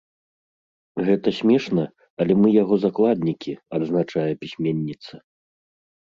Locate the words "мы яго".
2.41-2.75